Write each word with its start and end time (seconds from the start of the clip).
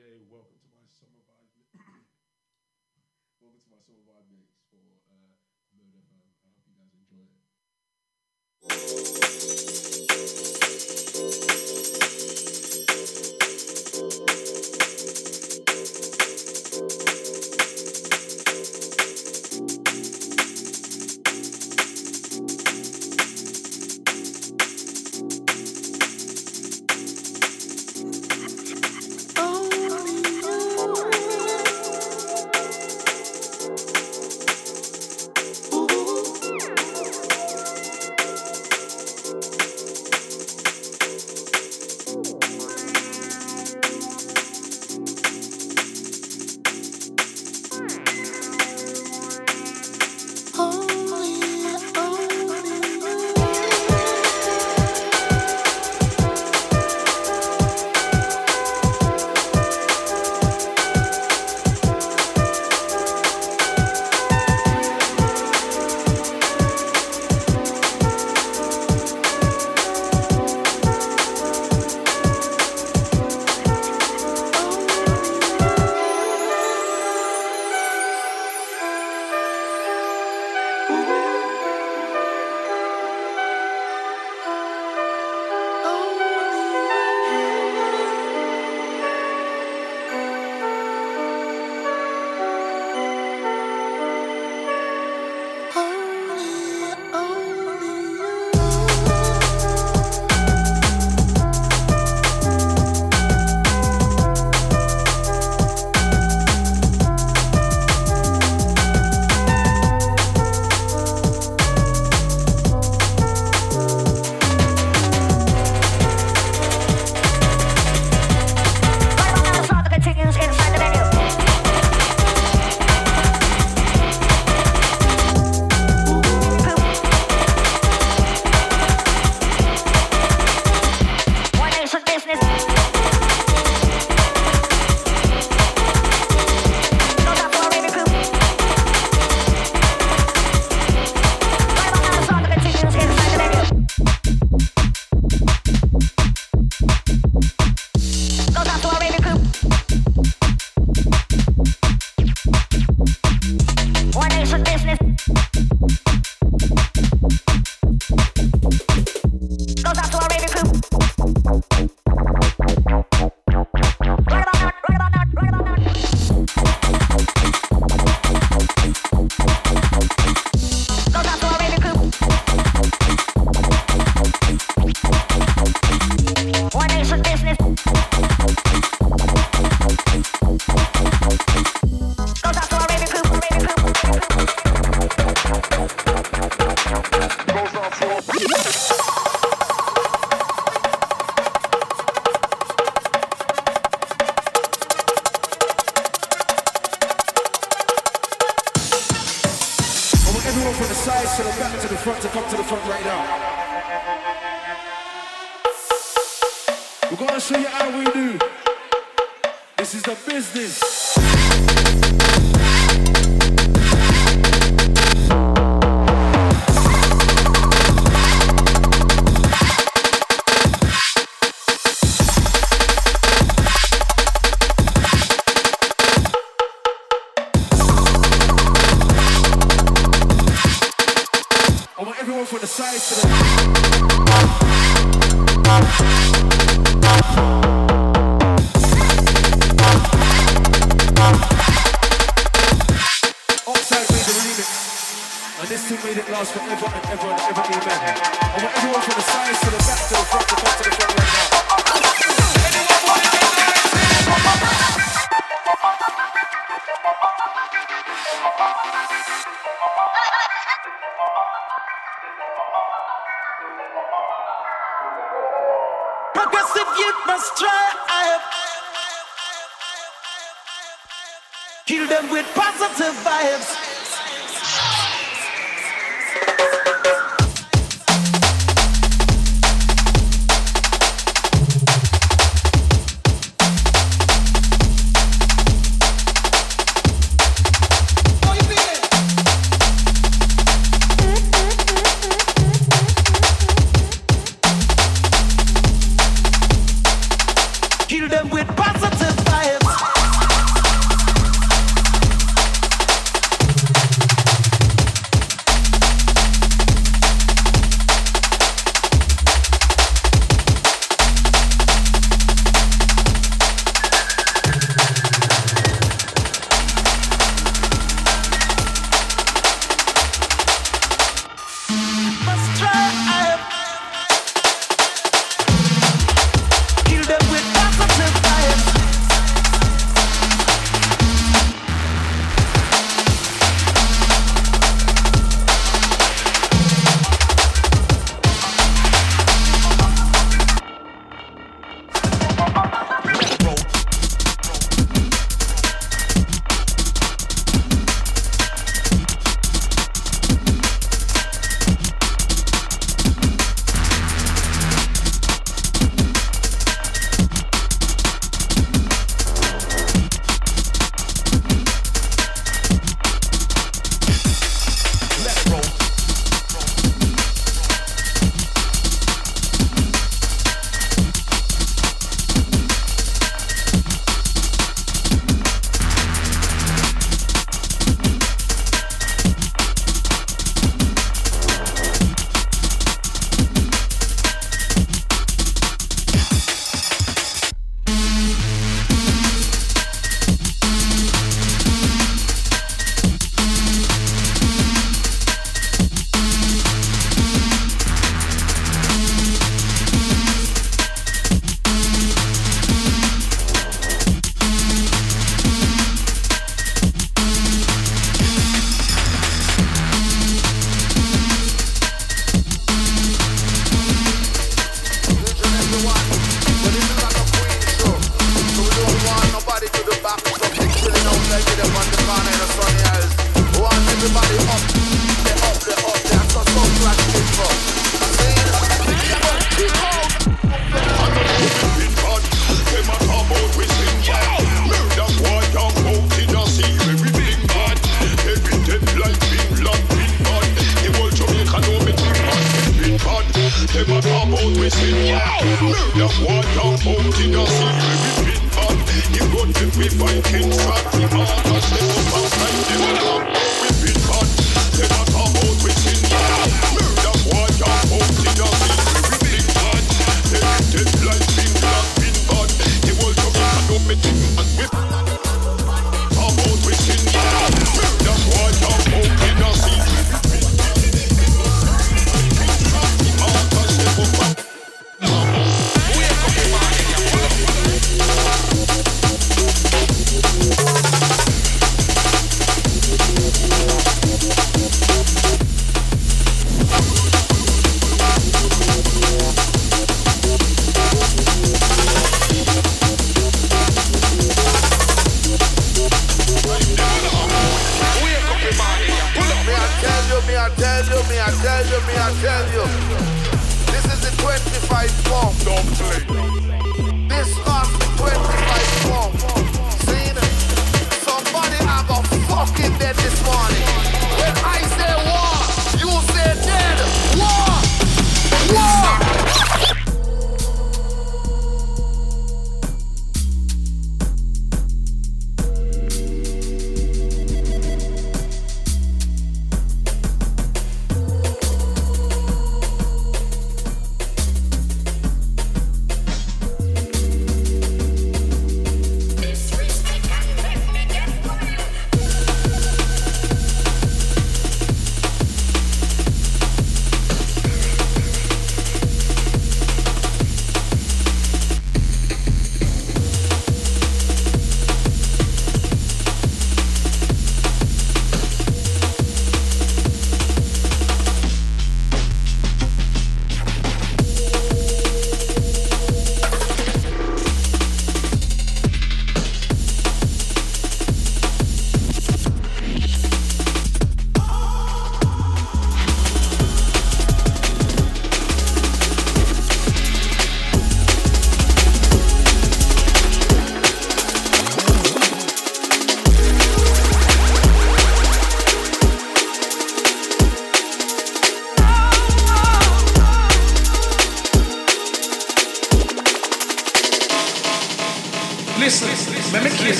Welcome 0.00 0.56
to 0.64 0.68
my 0.72 0.88
summer 0.88 1.20
vibe. 1.28 1.52
welcome 3.36 3.60
to 3.60 3.68
my 3.68 3.84
summer 3.84 4.00
vibe 4.08 4.32
mix 4.32 4.56
for 4.72 4.80
uh, 5.04 5.36
Mode 5.76 5.92
FM. 5.92 6.24
I 6.40 6.48
hope 6.56 6.64
you 6.64 6.72
guys 6.72 6.88
enjoy 6.96 7.28
it. 8.96 8.99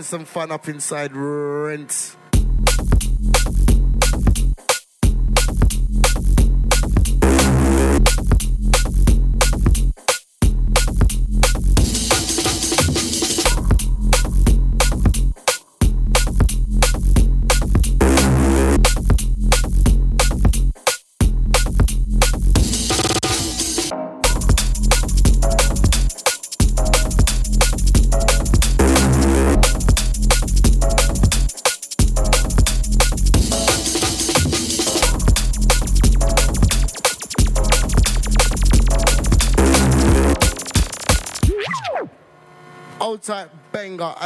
Having 0.00 0.18
some 0.18 0.24
fun 0.24 0.50
up 0.50 0.66
inside 0.66 1.14
Rent. 1.14 2.16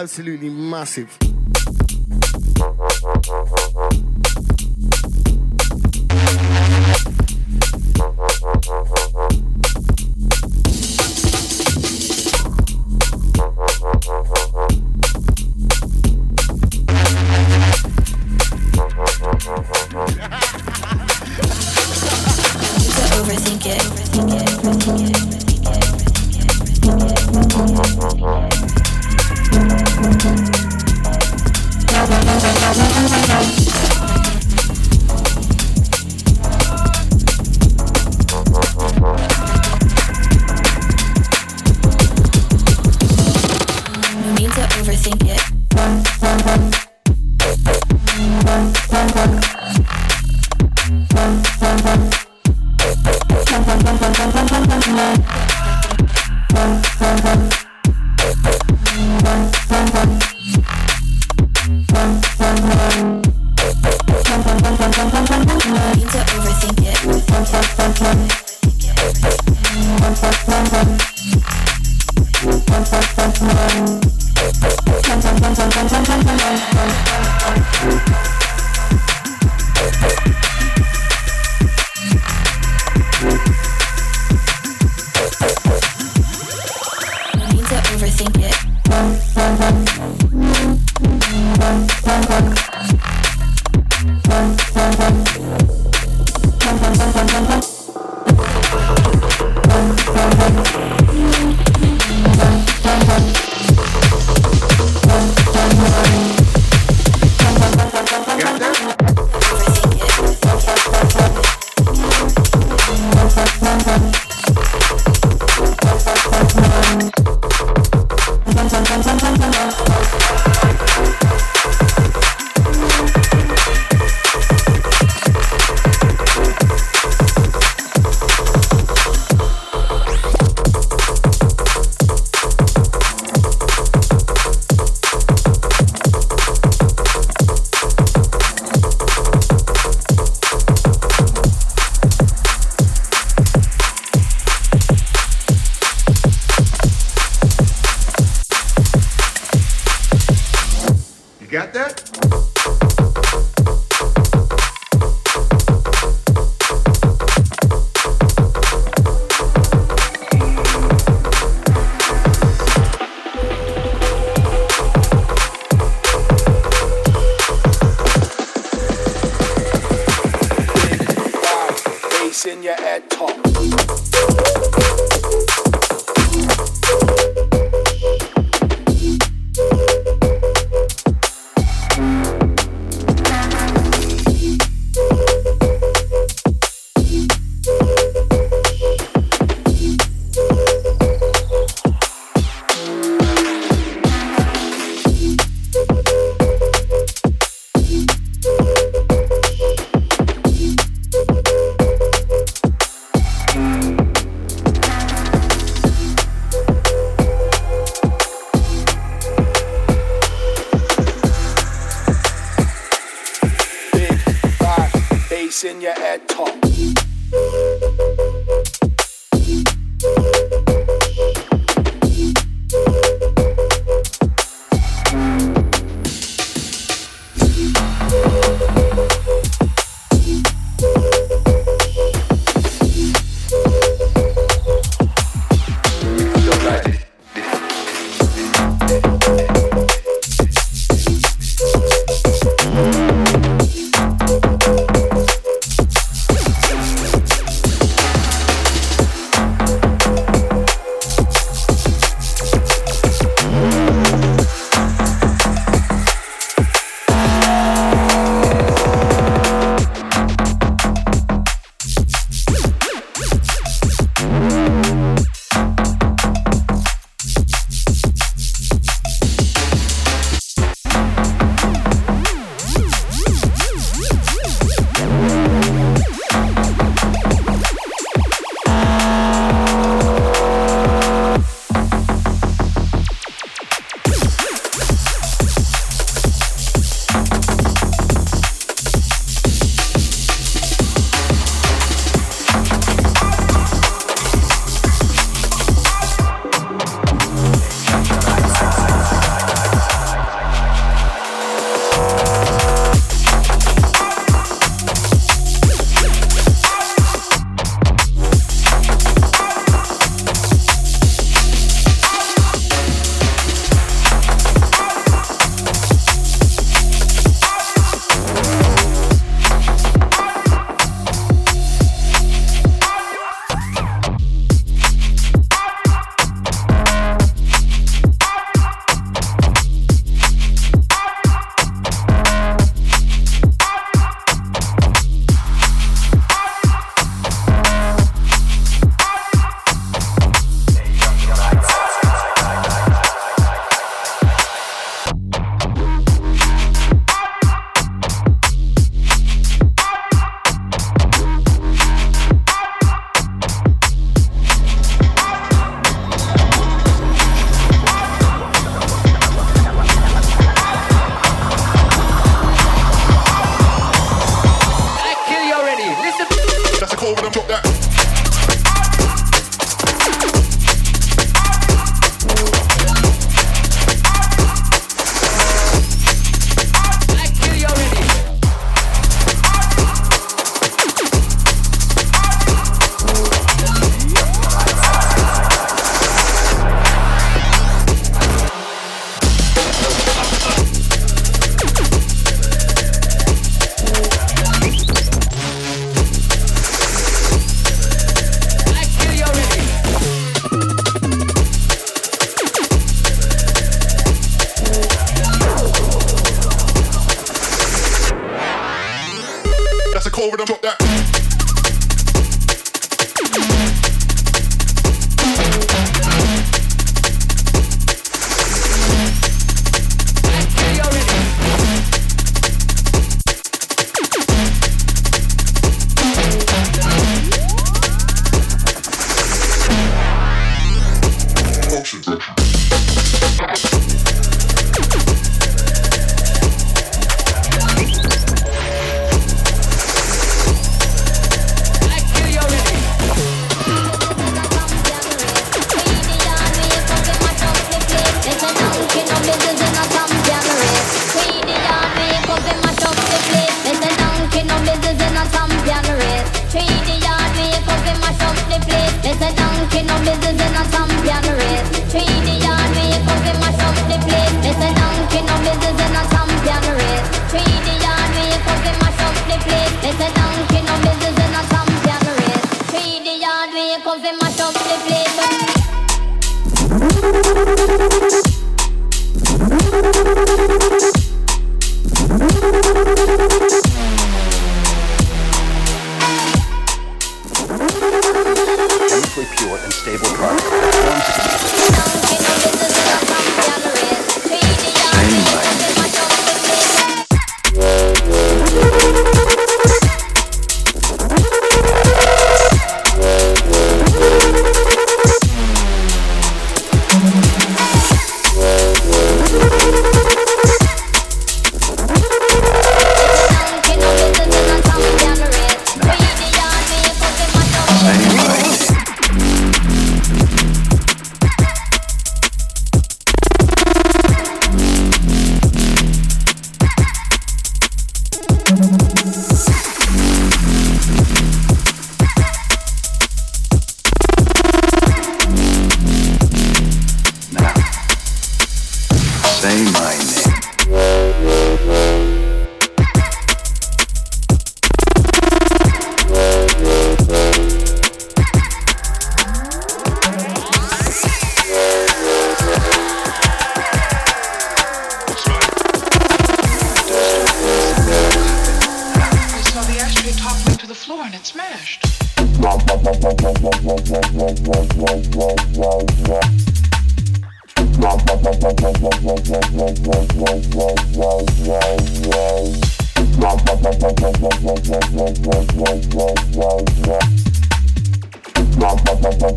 Absolutely 0.04 0.50
massive. 0.50 1.33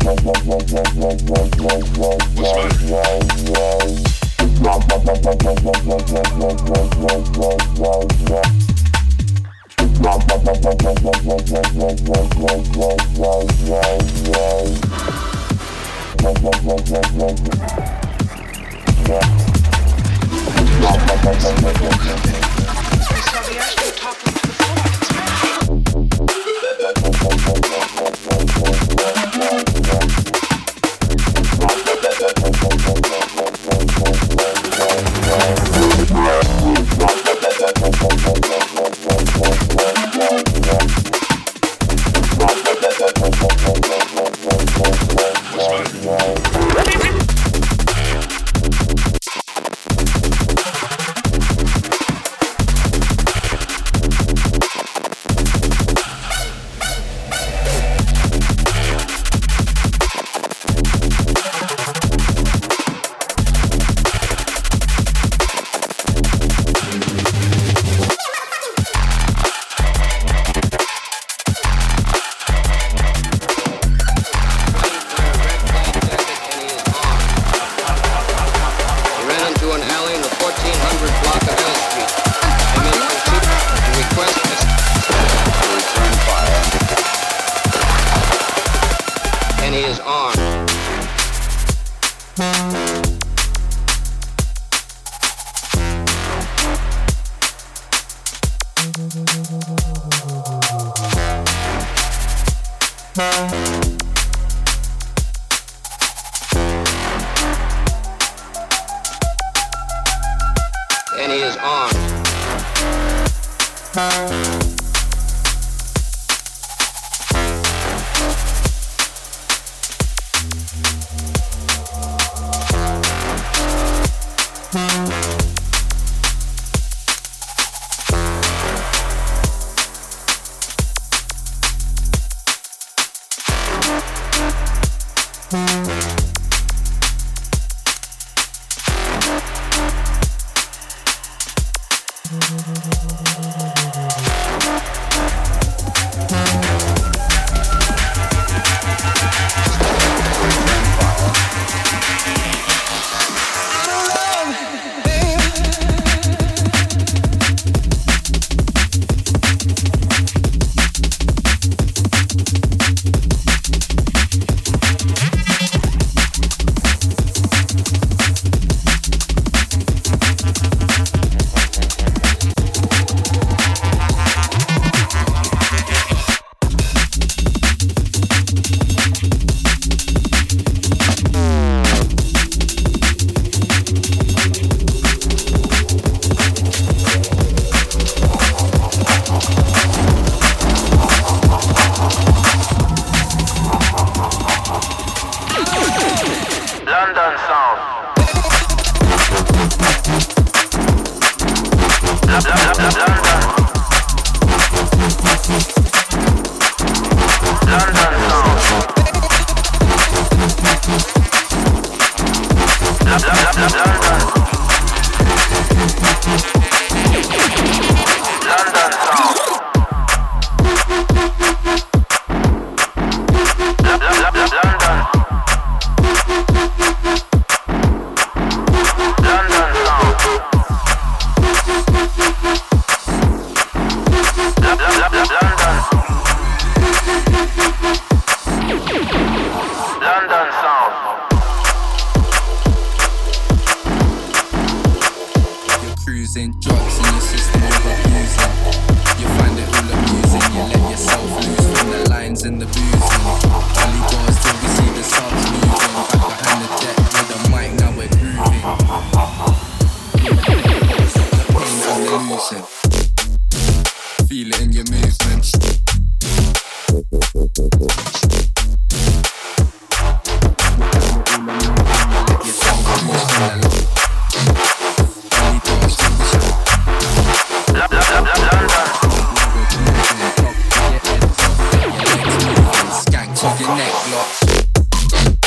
I 0.08 0.14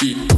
Mr. 0.02 0.31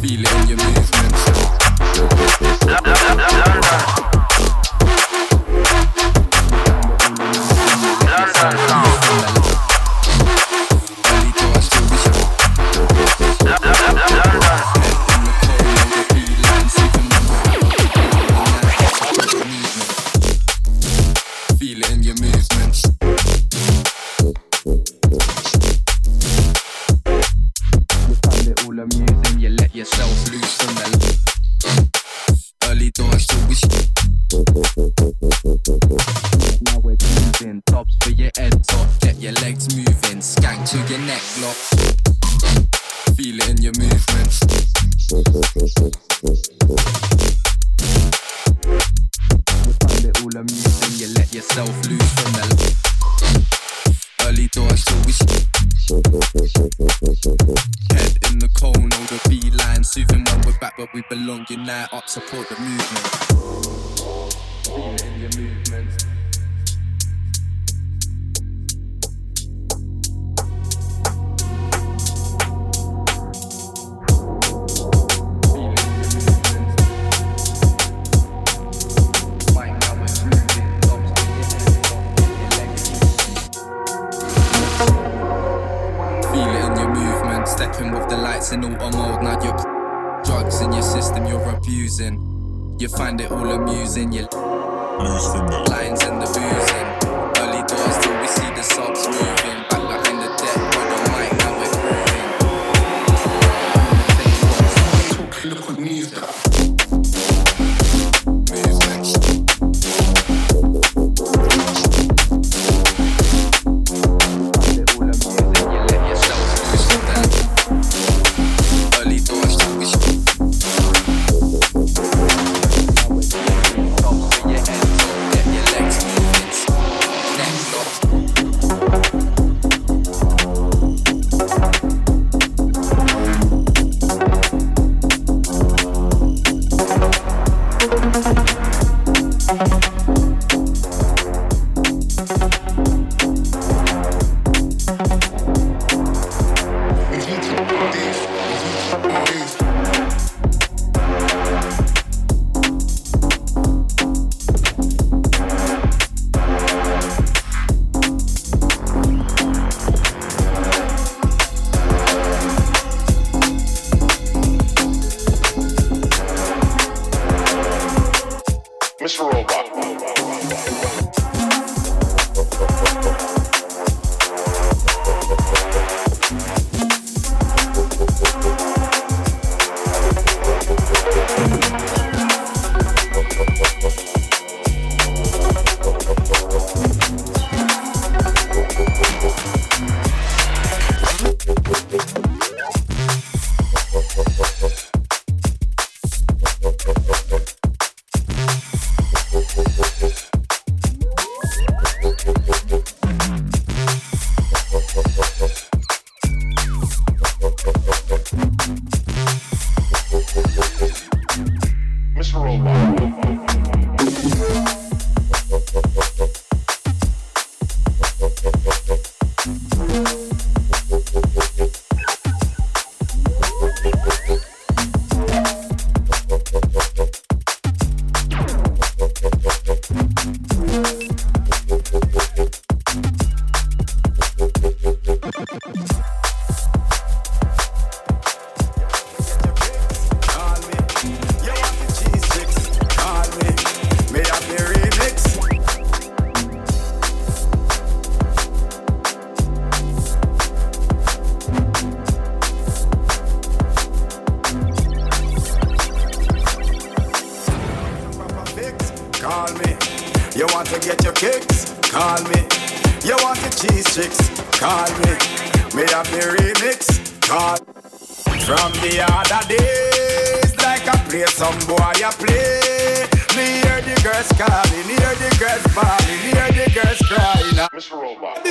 hear 276.03 276.47
the 276.51 276.67
girls 276.73 276.99
crying. 277.07 277.55
Mr. 277.73 278.01
Robot. 278.01 278.41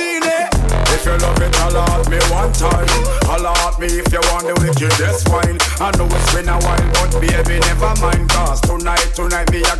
If 0.93 1.05
you 1.05 1.17
love 1.17 1.41
it, 1.41 1.55
alert 1.65 2.07
me 2.07 2.19
one 2.31 2.53
time. 2.53 2.87
Alert 3.27 3.75
me 3.79 3.87
if 3.87 4.07
you 4.13 4.21
want 4.31 4.45
the 4.45 4.55
wickedest 4.61 5.27
wine. 5.27 5.57
I 5.81 5.91
know 5.97 6.07
it's 6.07 6.33
been 6.33 6.47
a 6.47 6.55
while, 6.61 6.87
but 6.95 7.11
baby, 7.19 7.59
never 7.59 7.91
mind. 7.99 8.29
Cause 8.29 8.61
tonight, 8.61 9.11
tonight, 9.11 9.51
me 9.51 9.65
a 9.65 9.75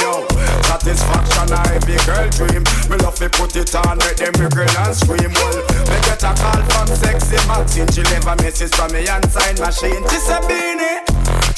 yo. 0.00 0.24
Satisfaction, 0.64 1.52
I 1.52 1.76
be 1.84 1.98
girl 2.06 2.28
dream. 2.32 2.62
Me 2.88 2.96
love 3.02 3.18
to 3.18 3.28
put 3.28 3.56
it 3.56 3.74
on, 3.74 3.98
let 3.98 4.16
them 4.16 4.32
girl 4.48 4.70
and 4.70 4.94
scream. 4.94 5.32
Well, 5.36 5.58
me 5.90 5.96
get 6.06 6.22
a 6.22 6.32
call 6.38 6.62
from 6.70 6.88
sexy 6.96 7.36
Maxine. 7.44 7.90
She 7.92 8.02
leave 8.06 8.24
a 8.24 8.34
from 8.72 8.92
me 8.92 9.04
and 9.08 9.26
sign 9.28 9.58
machine. 9.58 10.02
She 10.08 10.18
say, 10.22 10.40
Beenie. 10.48 11.09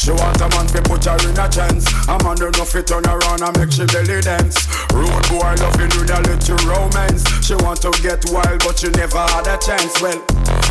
She 0.02 0.10
want 0.10 0.40
a 0.42 0.48
man 0.50 0.66
to 0.74 0.82
put 0.82 1.04
her 1.04 1.14
in 1.30 1.38
a 1.38 1.46
chance. 1.46 1.86
A 2.10 2.18
man 2.26 2.34
don't 2.34 2.50
know 2.58 2.66
fit 2.66 2.88
turn 2.88 3.06
around 3.06 3.38
and 3.38 3.54
make 3.54 3.70
she 3.70 3.86
belly 3.86 4.18
dance. 4.20 4.66
Rude 4.90 5.06
boy 5.30 5.54
loving 5.62 5.94
with 5.94 6.10
a 6.10 6.18
little 6.26 6.58
romance. 6.66 7.22
She 7.46 7.54
want 7.62 7.82
to 7.86 7.90
get 8.02 8.18
wild, 8.34 8.66
but 8.66 8.80
she 8.82 8.90
never 8.98 9.22
had 9.30 9.46
a 9.46 9.54
chance. 9.62 9.94
Well, 10.02 10.18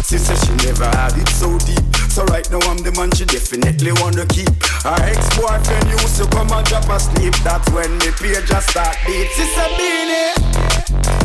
she 0.04 0.20
said 0.20 0.36
she 0.44 0.52
never 0.68 0.84
had 0.84 1.16
it 1.16 1.30
so 1.30 1.58
deep. 1.64 1.80
So 2.12 2.26
right 2.26 2.44
now 2.52 2.60
I'm 2.68 2.84
the 2.84 2.92
man 2.92 3.16
she 3.16 3.24
definitely 3.24 3.96
wanna 4.04 4.28
keep. 4.28 4.52
Her 4.84 5.00
ex-boyfriend 5.00 5.88
used 5.88 6.20
to 6.20 6.28
come 6.28 6.52
and 6.52 6.68
drop 6.68 6.92
asleep. 6.92 7.32
That's 7.40 7.72
when 7.72 7.88
the 8.04 8.12
page 8.20 8.44
just 8.44 8.70
start 8.72 8.98
beat. 9.08 9.32
She 9.32 9.48
said, 9.56 9.72
Beenie. 9.80 11.21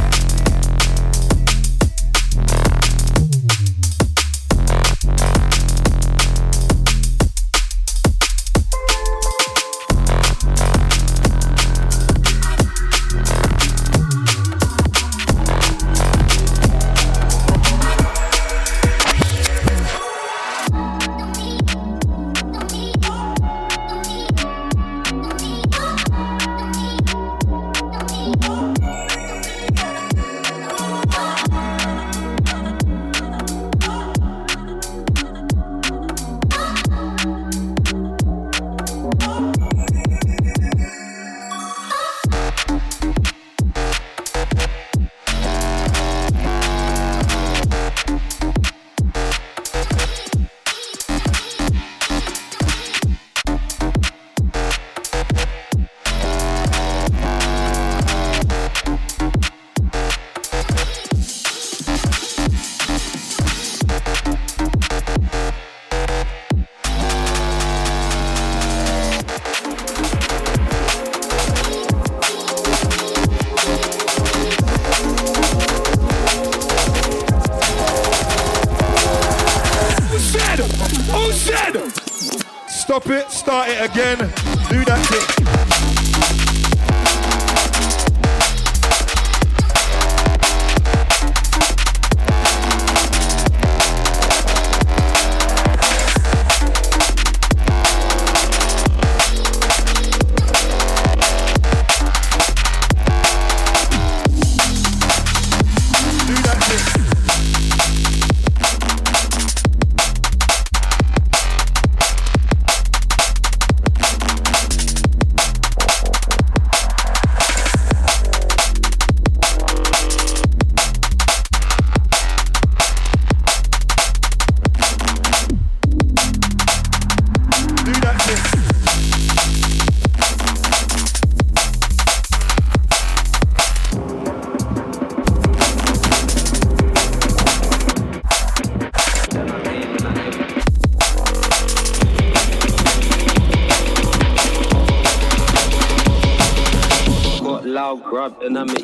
and 148.46 148.75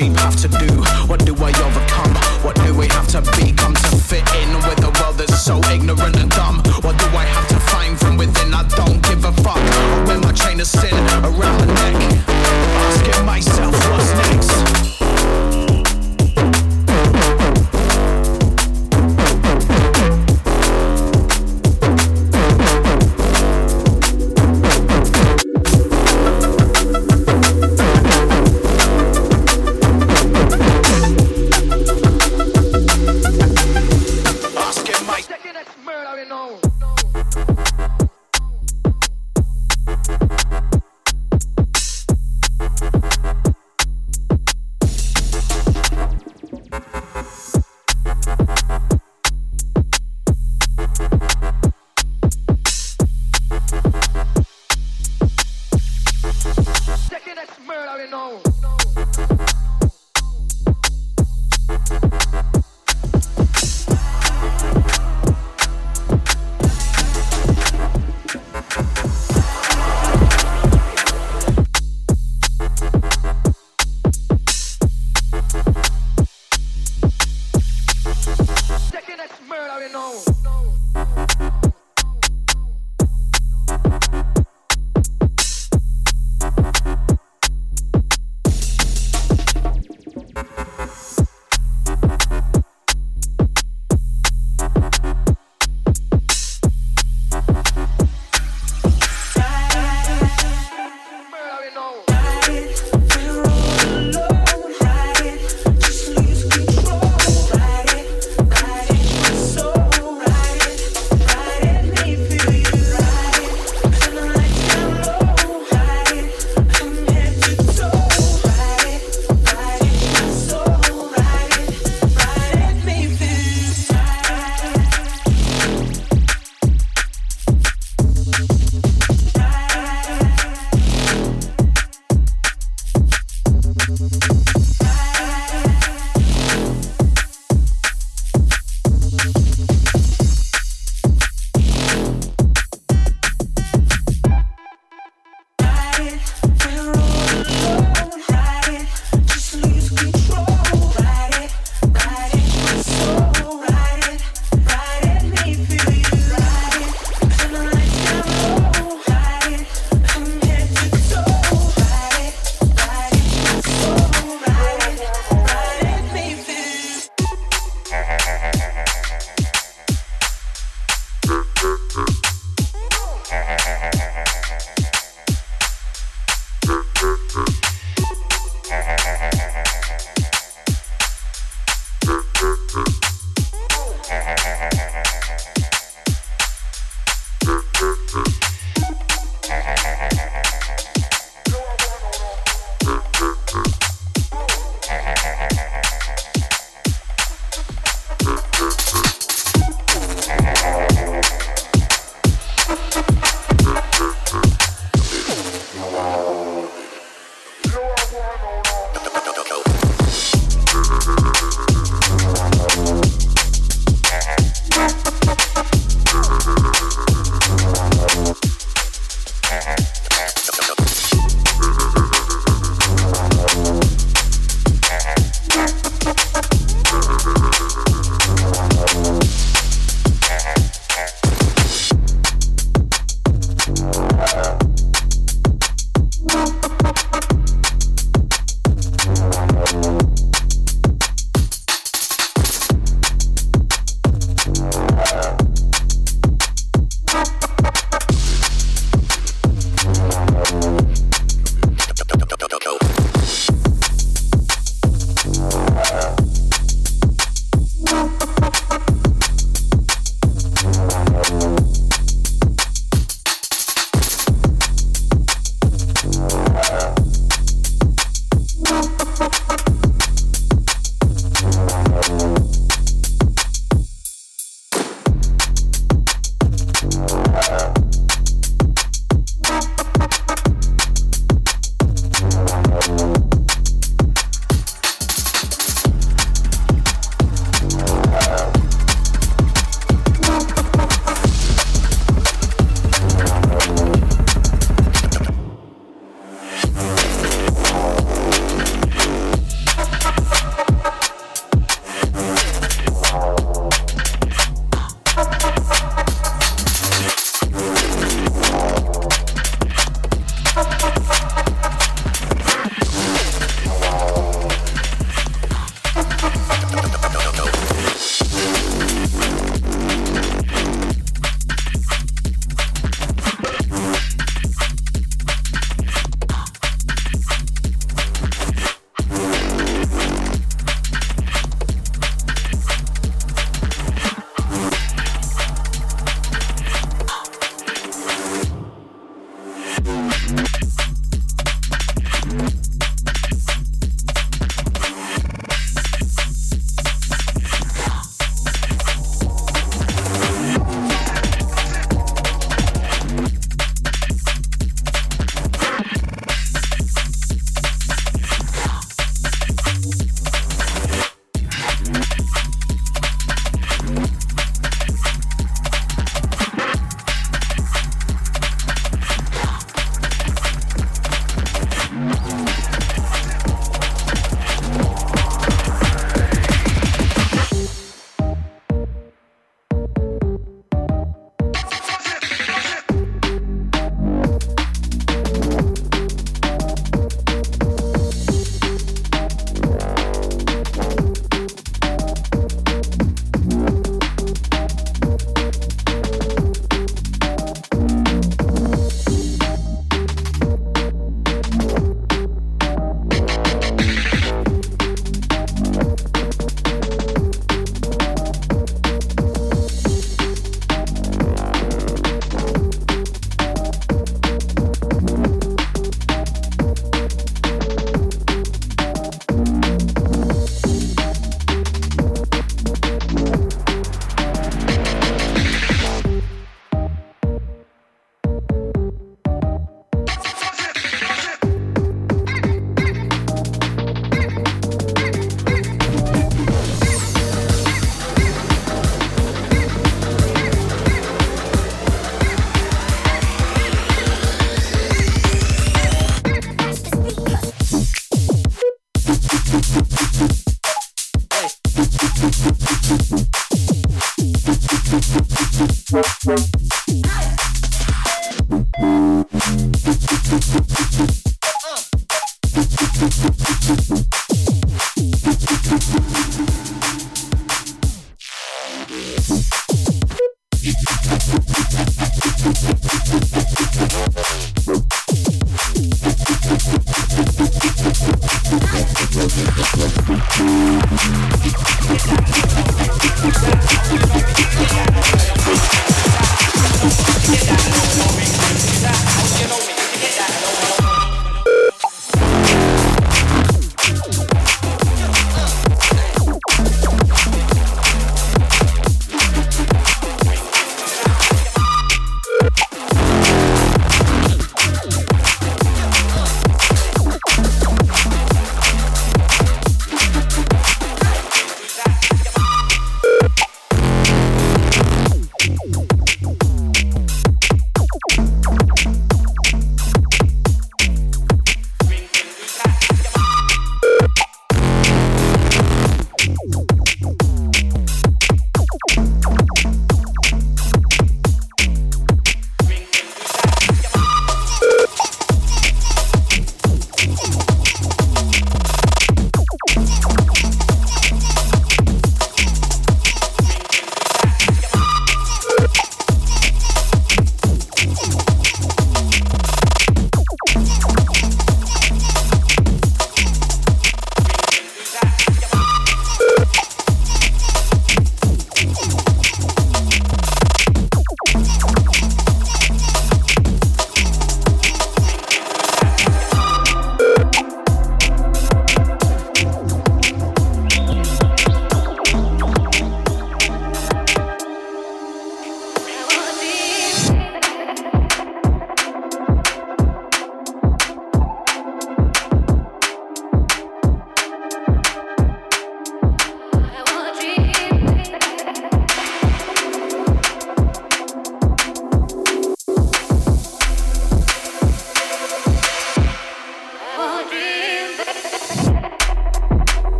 have 0.00 0.36
to 0.36 0.48
do? 0.48 1.01